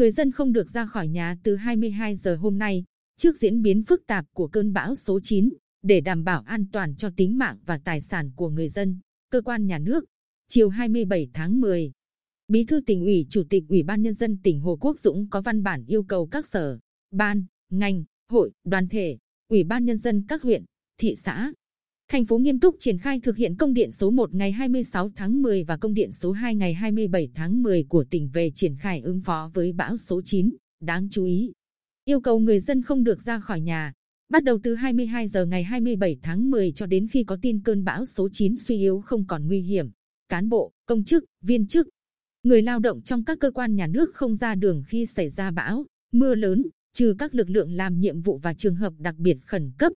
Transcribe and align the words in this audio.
Người 0.00 0.10
dân 0.10 0.32
không 0.32 0.52
được 0.52 0.70
ra 0.70 0.86
khỏi 0.86 1.08
nhà 1.08 1.36
từ 1.42 1.56
22 1.56 2.16
giờ 2.16 2.36
hôm 2.36 2.58
nay, 2.58 2.84
trước 3.18 3.36
diễn 3.36 3.62
biến 3.62 3.82
phức 3.82 4.06
tạp 4.06 4.26
của 4.34 4.48
cơn 4.48 4.72
bão 4.72 4.94
số 4.94 5.20
9, 5.22 5.48
để 5.82 6.00
đảm 6.00 6.24
bảo 6.24 6.42
an 6.46 6.66
toàn 6.72 6.96
cho 6.96 7.10
tính 7.16 7.38
mạng 7.38 7.58
và 7.66 7.78
tài 7.84 8.00
sản 8.00 8.30
của 8.36 8.48
người 8.48 8.68
dân, 8.68 8.98
cơ 9.30 9.40
quan 9.40 9.66
nhà 9.66 9.78
nước. 9.78 10.04
Chiều 10.48 10.68
27 10.68 11.28
tháng 11.34 11.60
10, 11.60 11.92
Bí 12.48 12.64
thư 12.64 12.80
tỉnh 12.86 13.00
ủy, 13.00 13.26
Chủ 13.30 13.42
tịch 13.50 13.64
Ủy 13.68 13.82
ban 13.82 14.02
nhân 14.02 14.14
dân 14.14 14.38
tỉnh 14.42 14.60
Hồ 14.60 14.78
Quốc 14.80 14.98
Dũng 14.98 15.28
có 15.30 15.40
văn 15.40 15.62
bản 15.62 15.84
yêu 15.86 16.02
cầu 16.02 16.26
các 16.26 16.46
sở, 16.46 16.78
ban, 17.10 17.44
ngành, 17.70 18.04
hội, 18.28 18.52
đoàn 18.64 18.88
thể, 18.88 19.18
Ủy 19.48 19.64
ban 19.64 19.84
nhân 19.84 19.96
dân 19.96 20.24
các 20.28 20.42
huyện, 20.42 20.64
thị 20.98 21.14
xã, 21.16 21.52
thành 22.10 22.24
phố 22.24 22.38
nghiêm 22.38 22.60
túc 22.60 22.76
triển 22.78 22.98
khai 22.98 23.20
thực 23.20 23.36
hiện 23.36 23.56
công 23.56 23.74
điện 23.74 23.92
số 23.92 24.10
1 24.10 24.34
ngày 24.34 24.52
26 24.52 25.10
tháng 25.16 25.42
10 25.42 25.64
và 25.64 25.76
công 25.76 25.94
điện 25.94 26.12
số 26.12 26.32
2 26.32 26.54
ngày 26.54 26.74
27 26.74 27.28
tháng 27.34 27.62
10 27.62 27.84
của 27.88 28.04
tỉnh 28.10 28.30
về 28.32 28.50
triển 28.54 28.76
khai 28.76 29.00
ứng 29.00 29.20
phó 29.20 29.50
với 29.54 29.72
bão 29.72 29.96
số 29.96 30.20
9. 30.24 30.50
Đáng 30.80 31.08
chú 31.10 31.24
ý, 31.24 31.52
yêu 32.04 32.20
cầu 32.20 32.38
người 32.38 32.60
dân 32.60 32.82
không 32.82 33.04
được 33.04 33.22
ra 33.22 33.40
khỏi 33.40 33.60
nhà, 33.60 33.92
bắt 34.28 34.44
đầu 34.44 34.58
từ 34.62 34.74
22 34.74 35.28
giờ 35.28 35.46
ngày 35.46 35.64
27 35.64 36.18
tháng 36.22 36.50
10 36.50 36.72
cho 36.72 36.86
đến 36.86 37.08
khi 37.08 37.24
có 37.24 37.36
tin 37.42 37.62
cơn 37.62 37.84
bão 37.84 38.06
số 38.06 38.28
9 38.32 38.56
suy 38.58 38.76
yếu 38.76 39.00
không 39.00 39.26
còn 39.26 39.46
nguy 39.46 39.60
hiểm. 39.60 39.90
Cán 40.28 40.48
bộ, 40.48 40.72
công 40.86 41.04
chức, 41.04 41.24
viên 41.42 41.66
chức, 41.66 41.88
người 42.42 42.62
lao 42.62 42.78
động 42.78 43.02
trong 43.02 43.24
các 43.24 43.38
cơ 43.40 43.50
quan 43.50 43.74
nhà 43.74 43.86
nước 43.86 44.14
không 44.14 44.36
ra 44.36 44.54
đường 44.54 44.82
khi 44.86 45.06
xảy 45.06 45.30
ra 45.30 45.50
bão, 45.50 45.86
mưa 46.12 46.34
lớn, 46.34 46.62
trừ 46.94 47.14
các 47.18 47.34
lực 47.34 47.50
lượng 47.50 47.72
làm 47.72 48.00
nhiệm 48.00 48.20
vụ 48.20 48.38
và 48.42 48.54
trường 48.54 48.74
hợp 48.74 48.92
đặc 48.98 49.14
biệt 49.18 49.36
khẩn 49.46 49.72
cấp. 49.78 49.92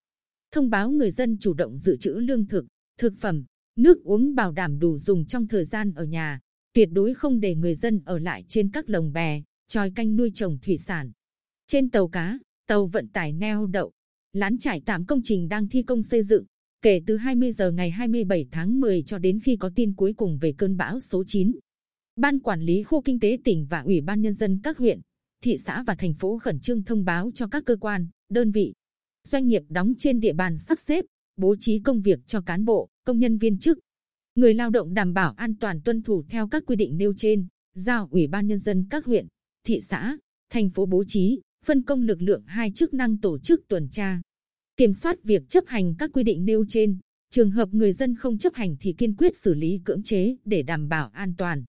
Thông 0.55 0.71
báo 0.71 0.91
người 0.91 1.11
dân 1.11 1.37
chủ 1.41 1.55
động 1.55 1.79
dự 1.79 1.97
trữ 1.97 2.11
lương 2.11 2.47
thực, 2.47 2.67
thực 2.99 3.15
phẩm, 3.21 3.45
nước 3.77 4.05
uống 4.05 4.35
bảo 4.35 4.53
đảm 4.53 4.79
đủ 4.79 4.99
dùng 4.99 5.27
trong 5.27 5.49
thời 5.49 5.65
gian 5.65 5.93
ở 5.93 6.05
nhà. 6.05 6.41
Tuyệt 6.75 6.89
đối 6.93 7.15
không 7.15 7.41
để 7.41 7.55
người 7.55 7.75
dân 7.75 8.01
ở 8.05 8.19
lại 8.19 8.45
trên 8.49 8.71
các 8.71 8.91
lồng 8.91 9.13
bè, 9.13 9.43
tròi 9.69 9.91
canh 9.91 10.17
nuôi 10.17 10.31
trồng 10.35 10.59
thủy 10.63 10.79
sản. 10.79 11.13
Trên 11.67 11.91
tàu 11.91 12.09
cá, 12.09 12.39
tàu 12.67 12.87
vận 12.87 13.09
tải 13.09 13.33
neo 13.33 13.67
đậu, 13.67 13.93
lán 14.33 14.59
trải 14.59 14.83
tạm 14.87 15.07
công 15.07 15.21
trình 15.25 15.49
đang 15.49 15.69
thi 15.69 15.83
công 15.83 16.03
xây 16.03 16.23
dựng. 16.23 16.45
Kể 16.83 17.01
từ 17.07 17.17
20 17.17 17.53
giờ 17.53 17.71
ngày 17.71 17.91
27 17.91 18.47
tháng 18.51 18.81
10 18.81 19.03
cho 19.03 19.19
đến 19.19 19.41
khi 19.41 19.57
có 19.57 19.71
tin 19.75 19.95
cuối 19.95 20.13
cùng 20.17 20.39
về 20.41 20.55
cơn 20.59 20.77
bão 20.77 21.01
số 21.01 21.25
9. 21.27 21.53
Ban 22.17 22.39
quản 22.39 22.61
lý 22.61 22.83
khu 22.83 23.03
kinh 23.03 23.21
tế 23.21 23.39
tỉnh 23.45 23.67
và 23.71 23.81
Ủy 23.81 24.01
ban 24.01 24.21
Nhân 24.21 24.35
dân 24.35 24.61
các 24.63 24.79
huyện, 24.79 25.01
thị 25.43 25.57
xã 25.65 25.83
và 25.83 25.95
thành 25.95 26.15
phố 26.15 26.39
khẩn 26.39 26.61
trương 26.61 26.85
thông 26.85 27.05
báo 27.05 27.31
cho 27.35 27.47
các 27.47 27.65
cơ 27.67 27.77
quan, 27.77 28.09
đơn 28.29 28.51
vị, 28.51 28.75
doanh 29.29 29.47
nghiệp 29.47 29.63
đóng 29.69 29.93
trên 29.99 30.21
địa 30.21 30.33
bàn 30.33 30.59
sắp 30.59 30.79
xếp, 30.79 31.05
bố 31.37 31.57
trí 31.61 31.79
công 31.79 32.01
việc 32.01 32.19
cho 32.27 32.41
cán 32.41 32.65
bộ, 32.65 32.89
công 33.05 33.19
nhân 33.19 33.39
viên 33.39 33.59
chức. 33.59 33.79
Người 34.35 34.55
lao 34.55 34.71
động 34.71 34.95
đảm 34.95 35.15
bảo 35.15 35.35
an 35.37 35.55
toàn 35.61 35.81
tuân 35.81 36.03
thủ 36.03 36.23
theo 36.29 36.49
các 36.49 36.63
quy 36.67 36.77
định 36.77 36.97
nêu 36.97 37.13
trên, 37.17 37.47
giao 37.75 38.09
Ủy 38.11 38.27
ban 38.27 38.47
Nhân 38.47 38.59
dân 38.59 38.87
các 38.91 39.05
huyện, 39.05 39.27
thị 39.67 39.81
xã, 39.81 40.17
thành 40.51 40.71
phố 40.71 40.87
bố 40.87 41.05
trí, 41.09 41.41
phân 41.65 41.83
công 41.83 42.03
lực 42.03 42.23
lượng 42.23 42.43
hai 42.47 42.73
chức 42.73 42.95
năng 42.95 43.19
tổ 43.19 43.39
chức 43.39 43.69
tuần 43.69 43.89
tra, 43.89 44.21
kiểm 44.77 44.95
soát 44.95 45.25
việc 45.25 45.49
chấp 45.49 45.65
hành 45.67 45.95
các 45.99 46.11
quy 46.13 46.23
định 46.23 46.45
nêu 46.45 46.65
trên. 46.69 46.99
Trường 47.31 47.51
hợp 47.51 47.69
người 47.73 47.93
dân 47.93 48.17
không 48.17 48.39
chấp 48.39 48.55
hành 48.55 48.77
thì 48.81 48.93
kiên 48.93 49.17
quyết 49.17 49.37
xử 49.37 49.55
lý 49.55 49.81
cưỡng 49.85 50.03
chế 50.03 50.37
để 50.45 50.63
đảm 50.63 50.89
bảo 50.89 51.11
an 51.13 51.35
toàn. 51.39 51.65